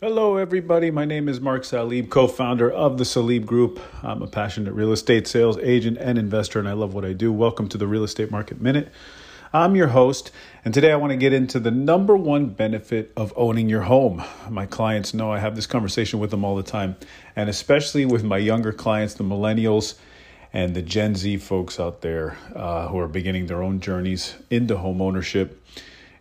[0.00, 0.92] Hello, everybody.
[0.92, 3.80] My name is Mark Salib, co founder of the Salib Group.
[4.00, 7.32] I'm a passionate real estate sales agent and investor, and I love what I do.
[7.32, 8.92] Welcome to the Real Estate Market Minute.
[9.52, 10.30] I'm your host,
[10.64, 14.22] and today I want to get into the number one benefit of owning your home.
[14.48, 16.94] My clients know I have this conversation with them all the time,
[17.34, 19.98] and especially with my younger clients, the millennials
[20.52, 24.76] and the Gen Z folks out there uh, who are beginning their own journeys into
[24.76, 25.60] home ownership.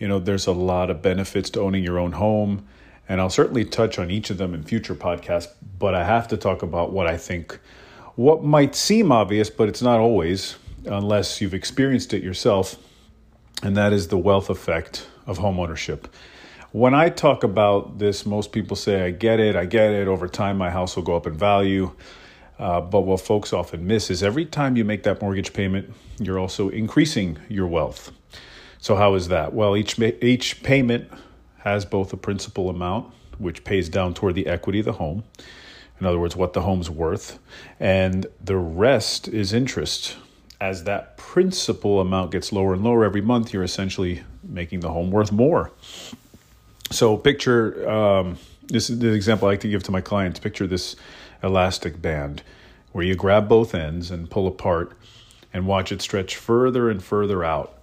[0.00, 2.66] You know, there's a lot of benefits to owning your own home
[3.10, 5.48] and I'll certainly touch on each of them in future podcasts,
[5.80, 7.58] but I have to talk about what I think,
[8.14, 10.54] what might seem obvious, but it's not always,
[10.86, 12.76] unless you've experienced it yourself,
[13.64, 16.04] and that is the wealth effect of homeownership.
[16.70, 20.06] When I talk about this, most people say, I get it, I get it.
[20.06, 21.90] Over time, my house will go up in value.
[22.60, 26.38] Uh, but what folks often miss is every time you make that mortgage payment, you're
[26.38, 28.12] also increasing your wealth.
[28.78, 29.52] So, how is that?
[29.52, 31.10] Well, each, each payment
[31.62, 35.24] has both a principal amount, which pays down toward the equity of the home,
[35.98, 37.38] in other words, what the home's worth,
[37.78, 40.16] and the rest is interest.
[40.60, 45.10] As that principal amount gets lower and lower every month, you're essentially making the home
[45.10, 45.70] worth more.
[46.90, 50.40] So, picture um, this is the example I like to give to my clients.
[50.40, 50.96] Picture this
[51.42, 52.42] elastic band
[52.92, 54.92] where you grab both ends and pull apart
[55.52, 57.79] and watch it stretch further and further out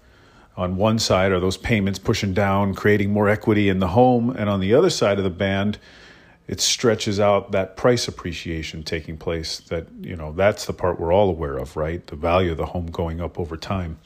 [0.57, 4.49] on one side are those payments pushing down, creating more equity in the home, and
[4.49, 5.77] on the other side of the band,
[6.47, 11.13] it stretches out that price appreciation taking place that you know that's the part we're
[11.13, 12.07] all aware of right?
[12.07, 13.99] The value of the home going up over time.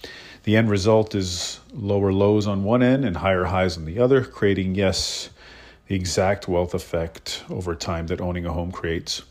[0.44, 4.25] The end result is lower lows on one end and higher highs on the other
[4.25, 5.29] creating yes
[5.88, 9.22] the exact wealth effect over time that owning a home creates.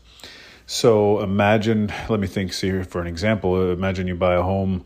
[0.65, 4.85] So imagine let me think here for an example imagine you buy a home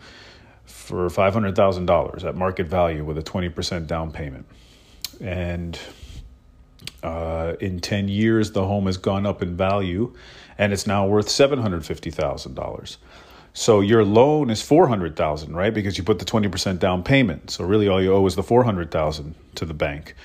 [0.65, 4.45] for $500,000 at market value with a 20% down payment.
[5.21, 5.79] And
[7.03, 10.13] uh, in 10 years, the home has gone up in value
[10.57, 12.97] and it's now worth $750,000.
[13.53, 15.73] So your loan is 400,000, right?
[15.73, 17.51] Because you put the 20% down payment.
[17.51, 20.15] So really all you owe is the 400,000 to the bank.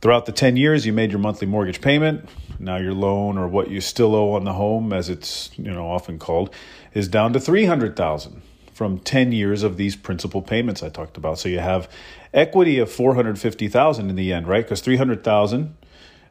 [0.00, 2.28] Throughout the 10 years you made your monthly mortgage payment.
[2.58, 5.88] Now your loan or what you still owe on the home as it's, you know,
[5.88, 6.52] often called
[6.94, 8.42] is down to 300,000
[8.74, 11.38] from 10 years of these principal payments I talked about.
[11.38, 11.88] So you have
[12.34, 14.66] equity of 450,000 in the end, right?
[14.66, 15.76] Cuz 300,000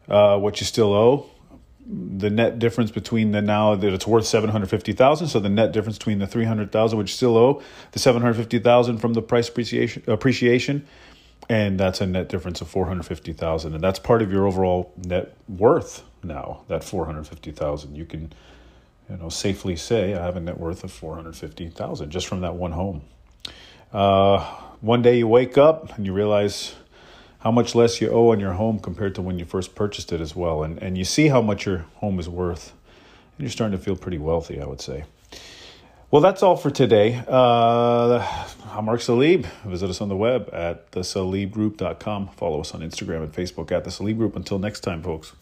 [0.09, 1.29] uh, what you still owe
[1.85, 6.19] the net difference between the now that it's worth 750,000 so the net difference between
[6.19, 7.61] the 300,000 which you still owe
[7.91, 10.85] the 750,000 from the price appreciation appreciation
[11.49, 16.03] and that's a net difference of 450,000 and that's part of your overall net worth
[16.23, 18.31] now that 450,000 you can
[19.13, 22.71] you know, safely say I have a net worth of 450,000 just from that one
[22.71, 23.03] home.
[23.93, 24.39] Uh,
[24.81, 26.73] one day you wake up and you realize
[27.39, 30.19] how much less you owe on your home compared to when you first purchased it
[30.19, 30.63] as well.
[30.63, 32.73] And, and you see how much your home is worth.
[33.37, 35.03] And you're starting to feel pretty wealthy, I would say.
[36.09, 37.23] Well, that's all for today.
[37.27, 39.45] Uh, I'm Mark Salib.
[39.63, 42.29] Visit us on the web at thesalibgroup.com.
[42.29, 44.35] Follow us on Instagram and Facebook at the Salib Group.
[44.35, 45.33] Until next time, folks.